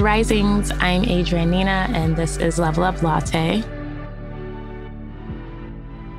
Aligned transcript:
Risings. 0.00 0.70
I'm 0.78 1.02
Adrianne 1.02 1.48
Nina, 1.48 1.88
and 1.92 2.16
this 2.16 2.36
is 2.36 2.58
Level 2.58 2.84
Up 2.84 3.02
Latte. 3.02 3.62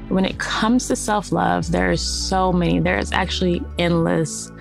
When 0.10 0.26
it 0.26 0.38
comes 0.38 0.88
to 0.90 0.98
self 0.98 1.32
love, 1.32 1.72
there's 1.72 2.02
so 2.02 2.52
many, 2.52 2.80
there's 2.82 3.12
actually 3.14 3.62
endless 3.78 4.52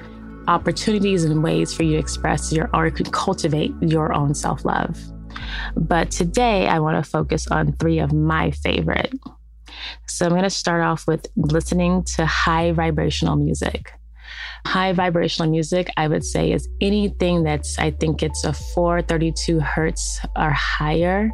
opportunities 0.46 1.24
and 1.24 1.42
ways 1.42 1.74
for 1.74 1.82
you 1.82 1.92
to 1.92 1.98
express 1.98 2.52
your 2.52 2.70
or 2.72 2.90
cultivate 2.90 3.74
your 3.80 4.12
own 4.12 4.34
self 4.34 4.64
love. 4.64 4.96
But 5.76 6.12
today, 6.12 6.68
I 6.68 6.78
want 6.78 7.04
to 7.04 7.10
focus 7.10 7.48
on 7.48 7.72
three 7.72 7.98
of 7.98 8.12
my 8.12 8.52
favorite. 8.52 9.12
So 10.06 10.26
I'm 10.26 10.32
going 10.32 10.42
to 10.44 10.50
start 10.50 10.82
off 10.82 11.06
with 11.08 11.26
listening 11.36 12.04
to 12.16 12.24
high 12.24 12.70
vibrational 12.72 13.36
music. 13.36 13.97
High 14.66 14.92
vibrational 14.92 15.50
music, 15.50 15.88
I 15.96 16.08
would 16.08 16.24
say, 16.24 16.52
is 16.52 16.68
anything 16.80 17.42
that's, 17.42 17.78
I 17.78 17.90
think 17.90 18.22
it's 18.22 18.44
a 18.44 18.52
432 18.52 19.60
hertz 19.60 20.20
or 20.36 20.50
higher. 20.50 21.30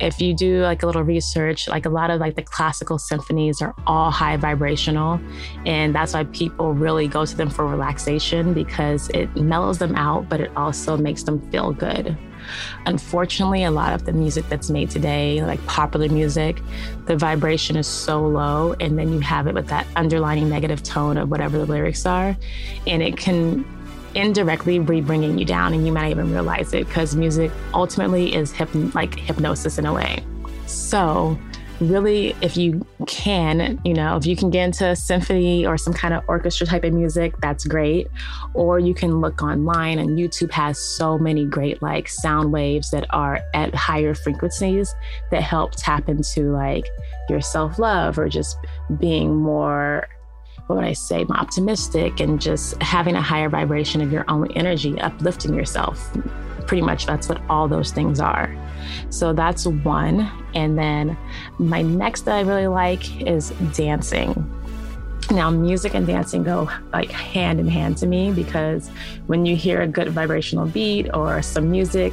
If 0.00 0.20
you 0.20 0.34
do 0.34 0.62
like 0.62 0.82
a 0.82 0.86
little 0.86 1.02
research, 1.02 1.68
like 1.68 1.86
a 1.86 1.90
lot 1.90 2.10
of 2.10 2.20
like 2.20 2.36
the 2.36 2.42
classical 2.42 2.98
symphonies 2.98 3.62
are 3.62 3.74
all 3.86 4.10
high 4.10 4.36
vibrational. 4.36 5.20
And 5.64 5.94
that's 5.94 6.14
why 6.14 6.24
people 6.24 6.74
really 6.74 7.08
go 7.08 7.24
to 7.24 7.36
them 7.36 7.48
for 7.48 7.66
relaxation 7.66 8.52
because 8.52 9.08
it 9.10 9.34
mellows 9.36 9.78
them 9.78 9.94
out, 9.94 10.28
but 10.28 10.40
it 10.40 10.50
also 10.56 10.96
makes 10.96 11.22
them 11.22 11.40
feel 11.50 11.72
good. 11.72 12.16
Unfortunately, 12.86 13.64
a 13.64 13.70
lot 13.70 13.92
of 13.92 14.04
the 14.04 14.12
music 14.12 14.48
that's 14.48 14.70
made 14.70 14.90
today, 14.90 15.42
like 15.42 15.64
popular 15.66 16.08
music, 16.08 16.62
the 17.06 17.16
vibration 17.16 17.76
is 17.76 17.86
so 17.86 18.26
low. 18.26 18.74
And 18.80 18.98
then 18.98 19.12
you 19.12 19.20
have 19.20 19.46
it 19.46 19.54
with 19.54 19.66
that 19.68 19.86
underlining 19.96 20.48
negative 20.48 20.82
tone 20.82 21.16
of 21.16 21.30
whatever 21.30 21.58
the 21.58 21.66
lyrics 21.66 22.06
are. 22.06 22.36
And 22.86 23.02
it 23.02 23.16
can 23.16 23.64
indirectly 24.16 24.78
be 24.78 25.00
bringing 25.00 25.38
you 25.38 25.44
down 25.44 25.74
and 25.74 25.86
you 25.86 25.92
might 25.92 26.10
even 26.10 26.32
realize 26.32 26.72
it 26.72 26.86
because 26.86 27.14
music 27.14 27.50
ultimately 27.74 28.34
is 28.34 28.52
hyp- 28.52 28.94
like 28.94 29.18
hypnosis 29.18 29.78
in 29.78 29.86
a 29.86 29.92
way. 29.92 30.24
So 30.66 31.38
really, 31.80 32.34
if 32.40 32.56
you 32.56 32.86
can, 33.06 33.80
you 33.84 33.94
know, 33.94 34.16
if 34.16 34.26
you 34.26 34.36
can 34.36 34.50
get 34.50 34.64
into 34.64 34.96
symphony 34.96 35.66
or 35.66 35.76
some 35.76 35.92
kind 35.92 36.14
of 36.14 36.22
orchestra 36.28 36.66
type 36.66 36.84
of 36.84 36.92
music, 36.92 37.34
that's 37.40 37.64
great. 37.66 38.08
Or 38.54 38.78
you 38.78 38.94
can 38.94 39.20
look 39.20 39.42
online, 39.42 39.98
and 39.98 40.18
YouTube 40.18 40.50
has 40.52 40.78
so 40.78 41.18
many 41.18 41.44
great 41.44 41.82
like 41.82 42.08
sound 42.08 42.52
waves 42.52 42.90
that 42.90 43.06
are 43.10 43.40
at 43.54 43.74
higher 43.74 44.14
frequencies 44.14 44.94
that 45.30 45.42
help 45.42 45.72
tap 45.76 46.08
into 46.08 46.50
like 46.52 46.86
your 47.28 47.40
self 47.40 47.78
love 47.78 48.18
or 48.18 48.28
just 48.28 48.56
being 48.98 49.36
more 49.36 50.08
what 50.66 50.76
would 50.76 50.84
I 50.84 50.92
say, 50.92 51.24
more 51.24 51.38
optimistic 51.38 52.20
and 52.20 52.40
just 52.40 52.80
having 52.82 53.14
a 53.14 53.22
higher 53.22 53.48
vibration 53.48 54.00
of 54.00 54.12
your 54.12 54.24
own 54.28 54.50
energy, 54.52 55.00
uplifting 55.00 55.54
yourself. 55.54 56.10
Pretty 56.66 56.82
much 56.82 57.06
that's 57.06 57.28
what 57.28 57.40
all 57.48 57.68
those 57.68 57.92
things 57.92 58.18
are. 58.18 58.54
So 59.10 59.32
that's 59.32 59.66
one. 59.66 60.30
And 60.54 60.78
then 60.78 61.16
my 61.58 61.82
next 61.82 62.22
that 62.22 62.34
I 62.34 62.40
really 62.40 62.66
like 62.66 63.22
is 63.22 63.50
dancing. 63.74 64.52
Now, 65.30 65.50
music 65.50 65.94
and 65.94 66.06
dancing 66.06 66.44
go 66.44 66.70
like 66.92 67.10
hand 67.10 67.58
in 67.58 67.66
hand 67.66 67.96
to 67.98 68.06
me 68.06 68.30
because 68.30 68.88
when 69.26 69.44
you 69.44 69.56
hear 69.56 69.82
a 69.82 69.88
good 69.88 70.10
vibrational 70.10 70.66
beat 70.66 71.12
or 71.12 71.42
some 71.42 71.68
music, 71.68 72.12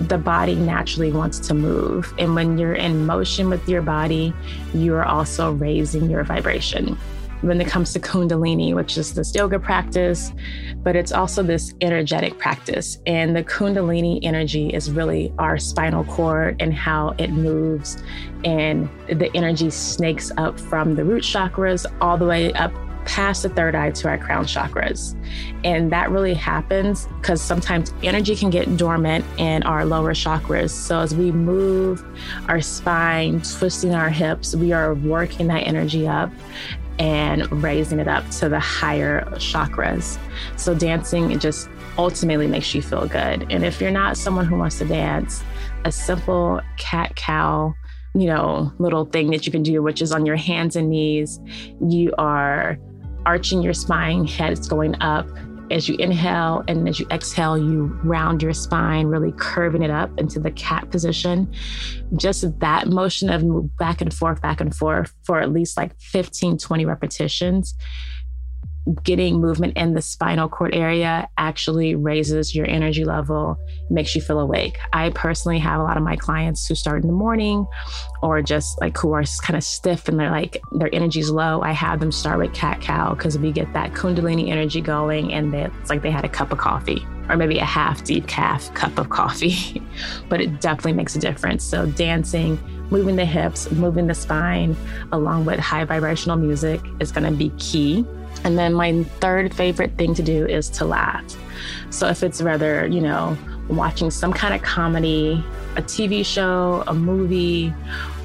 the 0.00 0.18
body 0.18 0.56
naturally 0.56 1.12
wants 1.12 1.38
to 1.40 1.54
move. 1.54 2.12
And 2.18 2.34
when 2.34 2.58
you're 2.58 2.74
in 2.74 3.06
motion 3.06 3.48
with 3.48 3.68
your 3.68 3.82
body, 3.82 4.34
you 4.74 4.94
are 4.94 5.04
also 5.04 5.52
raising 5.52 6.10
your 6.10 6.24
vibration 6.24 6.98
when 7.42 7.60
it 7.60 7.68
comes 7.68 7.92
to 7.92 8.00
Kundalini, 8.00 8.74
which 8.74 8.98
is 8.98 9.14
this 9.14 9.34
yoga 9.34 9.58
practice, 9.58 10.32
but 10.82 10.96
it's 10.96 11.12
also 11.12 11.42
this 11.42 11.74
energetic 11.80 12.38
practice. 12.38 12.98
And 13.06 13.36
the 13.36 13.44
Kundalini 13.44 14.20
energy 14.22 14.70
is 14.70 14.90
really 14.90 15.32
our 15.38 15.58
spinal 15.58 16.04
cord 16.04 16.56
and 16.60 16.74
how 16.74 17.14
it 17.18 17.30
moves. 17.30 18.02
And 18.44 18.88
the 19.06 19.30
energy 19.34 19.70
snakes 19.70 20.32
up 20.36 20.58
from 20.58 20.94
the 20.94 21.04
root 21.04 21.22
chakras 21.22 21.86
all 22.00 22.16
the 22.16 22.26
way 22.26 22.52
up 22.54 22.72
past 23.04 23.42
the 23.42 23.48
third 23.48 23.74
eye 23.74 23.90
to 23.90 24.06
our 24.06 24.18
crown 24.18 24.44
chakras. 24.44 25.16
And 25.64 25.90
that 25.92 26.10
really 26.10 26.34
happens 26.34 27.06
because 27.06 27.40
sometimes 27.40 27.92
energy 28.02 28.36
can 28.36 28.50
get 28.50 28.76
dormant 28.76 29.24
in 29.38 29.62
our 29.62 29.86
lower 29.86 30.12
chakras. 30.12 30.70
So 30.70 31.00
as 31.00 31.14
we 31.14 31.32
move 31.32 32.04
our 32.48 32.60
spine, 32.60 33.40
twisting 33.40 33.94
our 33.94 34.10
hips, 34.10 34.54
we 34.54 34.72
are 34.72 34.94
working 34.94 35.46
that 35.46 35.60
energy 35.60 36.06
up 36.06 36.30
and 36.98 37.50
raising 37.62 37.98
it 37.98 38.08
up 38.08 38.28
to 38.30 38.48
the 38.48 38.60
higher 38.60 39.24
chakras. 39.36 40.18
So 40.56 40.74
dancing 40.74 41.38
just 41.38 41.68
ultimately 41.96 42.46
makes 42.46 42.74
you 42.74 42.82
feel 42.82 43.06
good. 43.06 43.46
And 43.50 43.64
if 43.64 43.80
you're 43.80 43.90
not 43.90 44.16
someone 44.16 44.46
who 44.46 44.56
wants 44.56 44.78
to 44.78 44.84
dance, 44.84 45.42
a 45.84 45.92
simple 45.92 46.60
cat 46.76 47.14
cow, 47.16 47.74
you 48.14 48.26
know, 48.26 48.72
little 48.78 49.04
thing 49.04 49.30
that 49.30 49.46
you 49.46 49.52
can 49.52 49.62
do, 49.62 49.82
which 49.82 50.02
is 50.02 50.12
on 50.12 50.26
your 50.26 50.36
hands 50.36 50.76
and 50.76 50.90
knees, 50.90 51.40
you 51.80 52.12
are 52.18 52.78
arching 53.26 53.62
your 53.62 53.74
spine, 53.74 54.26
head 54.26 54.52
is 54.52 54.66
going 54.66 55.00
up, 55.02 55.28
as 55.70 55.88
you 55.88 55.96
inhale 55.98 56.64
and 56.68 56.88
as 56.88 56.98
you 56.98 57.06
exhale, 57.10 57.58
you 57.58 57.86
round 58.02 58.42
your 58.42 58.52
spine, 58.52 59.06
really 59.06 59.32
curving 59.32 59.82
it 59.82 59.90
up 59.90 60.10
into 60.18 60.40
the 60.40 60.50
cat 60.50 60.90
position. 60.90 61.52
Just 62.16 62.58
that 62.60 62.88
motion 62.88 63.30
of 63.30 63.76
back 63.76 64.00
and 64.00 64.12
forth, 64.12 64.40
back 64.40 64.60
and 64.60 64.74
forth 64.74 65.12
for 65.24 65.40
at 65.40 65.52
least 65.52 65.76
like 65.76 65.98
15, 66.00 66.58
20 66.58 66.84
repetitions 66.84 67.74
getting 69.02 69.40
movement 69.40 69.76
in 69.76 69.94
the 69.94 70.02
spinal 70.02 70.48
cord 70.48 70.74
area 70.74 71.28
actually 71.36 71.94
raises 71.94 72.54
your 72.54 72.66
energy 72.68 73.04
level, 73.04 73.58
makes 73.90 74.14
you 74.14 74.20
feel 74.20 74.40
awake. 74.40 74.78
I 74.92 75.10
personally 75.10 75.58
have 75.58 75.80
a 75.80 75.82
lot 75.82 75.96
of 75.96 76.02
my 76.02 76.16
clients 76.16 76.66
who 76.66 76.74
start 76.74 77.02
in 77.02 77.08
the 77.08 77.14
morning 77.14 77.66
or 78.22 78.42
just 78.42 78.80
like 78.80 78.96
who 78.96 79.12
are 79.12 79.24
kind 79.42 79.56
of 79.56 79.64
stiff 79.64 80.08
and 80.08 80.18
they're 80.18 80.30
like 80.30 80.60
their 80.72 80.94
energy's 80.94 81.30
low. 81.30 81.62
I 81.62 81.72
have 81.72 82.00
them 82.00 82.12
start 82.12 82.38
with 82.38 82.54
cat 82.54 82.80
cow 82.80 83.14
because 83.14 83.38
we 83.38 83.52
get 83.52 83.72
that 83.72 83.92
kundalini 83.92 84.48
energy 84.48 84.80
going 84.80 85.32
and 85.32 85.54
it's 85.54 85.90
like 85.90 86.02
they 86.02 86.10
had 86.10 86.24
a 86.24 86.28
cup 86.28 86.52
of 86.52 86.58
coffee 86.58 87.06
or 87.28 87.36
maybe 87.36 87.58
a 87.58 87.64
half 87.64 88.02
decaf 88.04 88.74
cup 88.74 88.98
of 88.98 89.10
coffee, 89.10 89.82
but 90.28 90.40
it 90.40 90.60
definitely 90.60 90.94
makes 90.94 91.14
a 91.14 91.18
difference. 91.18 91.62
So 91.62 91.86
dancing, 91.86 92.58
moving 92.90 93.16
the 93.16 93.26
hips, 93.26 93.70
moving 93.70 94.06
the 94.06 94.14
spine, 94.14 94.76
along 95.12 95.44
with 95.44 95.58
high 95.58 95.84
vibrational 95.84 96.36
music 96.36 96.80
is 97.00 97.12
going 97.12 97.24
to 97.24 97.36
be 97.36 97.50
key 97.58 98.06
and 98.44 98.58
then 98.58 98.74
my 98.74 99.02
third 99.20 99.54
favorite 99.54 99.96
thing 99.96 100.14
to 100.14 100.22
do 100.22 100.46
is 100.46 100.68
to 100.70 100.84
laugh. 100.84 101.24
So 101.90 102.08
if 102.08 102.22
it's 102.22 102.40
rather, 102.40 102.86
you 102.86 103.00
know, 103.00 103.36
watching 103.68 104.10
some 104.10 104.32
kind 104.32 104.54
of 104.54 104.62
comedy, 104.62 105.44
a 105.76 105.82
TV 105.82 106.24
show, 106.24 106.82
a 106.86 106.94
movie, 106.94 107.72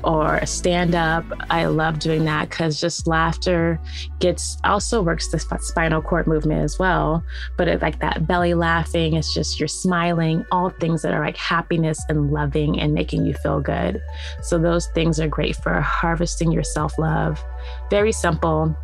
or 0.04 0.36
a 0.36 0.48
stand 0.48 0.96
up, 0.96 1.24
I 1.50 1.66
love 1.66 2.00
doing 2.00 2.26
that 2.26 2.50
because 2.50 2.80
just 2.80 3.08
laughter 3.08 3.80
gets 4.20 4.58
also 4.64 5.02
works 5.02 5.30
the 5.30 5.40
spinal 5.40 6.02
cord 6.02 6.28
movement 6.28 6.62
as 6.62 6.78
well. 6.78 7.24
But 7.58 7.68
it's 7.70 7.82
like 7.82 8.00
that 8.00 8.28
belly 8.28 8.54
laughing, 8.54 9.14
it's 9.14 9.34
just 9.34 9.60
you're 9.60 9.68
smiling, 9.68 10.46
all 10.52 10.70
things 10.70 11.02
that 11.04 11.14
are 11.14 11.24
like 11.24 11.38
happiness 11.38 12.04
and 12.10 12.32
loving 12.32 12.80
and 12.80 12.94
making 12.94 13.26
you 13.26 13.34
feel 13.36 13.62
good. 13.62 14.02
So 14.42 14.58
those 14.58 14.88
things 14.88 15.20
are 15.20 15.28
great 15.28 15.56
for 15.56 15.80
harvesting 15.80 16.52
your 16.52 16.64
self 16.64 16.98
love. 17.00 17.44
Very 17.90 18.12
simple 18.12 18.76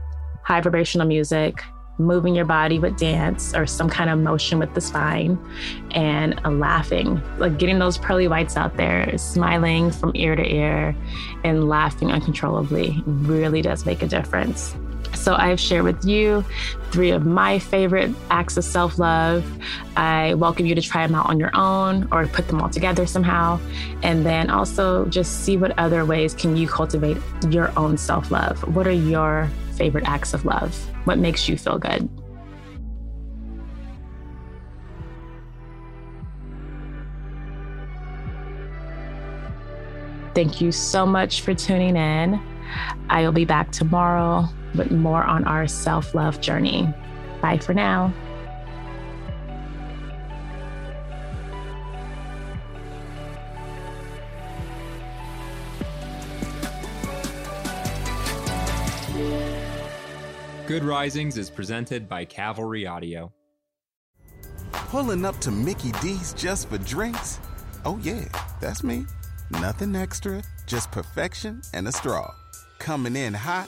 high 0.49 0.61
vibrational 0.61 1.05
music, 1.05 1.63
moving 1.99 2.33
your 2.33 2.43
body 2.43 2.79
with 2.79 2.97
dance 2.97 3.53
or 3.53 3.67
some 3.67 3.87
kind 3.87 4.09
of 4.09 4.17
motion 4.17 4.57
with 4.57 4.73
the 4.73 4.81
spine, 4.81 5.37
and 5.91 6.41
uh, 6.43 6.49
laughing, 6.49 7.21
like 7.37 7.59
getting 7.59 7.77
those 7.77 7.99
pearly 7.99 8.27
whites 8.27 8.57
out 8.57 8.75
there, 8.75 9.15
smiling 9.15 9.91
from 9.91 10.11
ear 10.15 10.35
to 10.35 10.43
ear, 10.43 10.95
and 11.43 11.69
laughing 11.69 12.11
uncontrollably 12.11 13.03
really 13.05 13.61
does 13.61 13.85
make 13.85 14.01
a 14.01 14.07
difference. 14.07 14.75
So, 15.13 15.35
I've 15.35 15.59
shared 15.59 15.83
with 15.83 16.05
you 16.05 16.43
three 16.91 17.11
of 17.11 17.25
my 17.25 17.59
favorite 17.59 18.11
acts 18.29 18.57
of 18.57 18.63
self 18.63 18.99
love. 18.99 19.45
I 19.95 20.33
welcome 20.35 20.65
you 20.65 20.75
to 20.75 20.81
try 20.81 21.05
them 21.05 21.15
out 21.15 21.27
on 21.27 21.39
your 21.39 21.51
own 21.55 22.07
or 22.11 22.25
put 22.27 22.47
them 22.47 22.61
all 22.61 22.69
together 22.69 23.05
somehow. 23.05 23.59
And 24.03 24.25
then 24.25 24.49
also 24.49 25.05
just 25.05 25.43
see 25.43 25.57
what 25.57 25.77
other 25.77 26.05
ways 26.05 26.33
can 26.33 26.57
you 26.57 26.67
cultivate 26.67 27.17
your 27.49 27.77
own 27.77 27.97
self 27.97 28.31
love. 28.31 28.59
What 28.75 28.87
are 28.87 28.91
your 28.91 29.49
favorite 29.73 30.05
acts 30.07 30.33
of 30.33 30.45
love? 30.45 30.75
What 31.05 31.17
makes 31.17 31.47
you 31.47 31.57
feel 31.57 31.77
good? 31.77 32.09
Thank 40.35 40.61
you 40.61 40.71
so 40.71 41.05
much 41.05 41.41
for 41.41 41.53
tuning 41.53 41.97
in. 41.97 42.39
I 43.09 43.23
will 43.23 43.31
be 43.31 43.45
back 43.45 43.71
tomorrow 43.71 44.47
with 44.75 44.91
more 44.91 45.23
on 45.23 45.45
our 45.45 45.67
self 45.67 46.13
love 46.13 46.41
journey. 46.41 46.93
Bye 47.41 47.57
for 47.57 47.73
now. 47.73 48.13
Good 60.69 60.83
Risings 60.83 61.35
is 61.39 61.49
presented 61.49 62.07
by 62.07 62.25
Cavalry 62.25 62.85
Audio. 62.85 63.33
Pulling 64.71 65.25
up 65.25 65.39
to 65.39 65.49
Mickey 65.49 65.91
D's 65.93 66.31
just 66.33 66.69
for 66.69 66.77
drinks? 66.77 67.39
Oh, 67.85 67.99
yeah, 68.03 68.25
that's 68.61 68.83
me. 68.83 69.07
Nothing 69.49 69.95
extra, 69.95 70.43
just 70.67 70.91
perfection 70.91 71.63
and 71.73 71.87
a 71.87 71.91
straw. 71.91 72.31
Coming 72.77 73.15
in 73.15 73.33
hot 73.33 73.67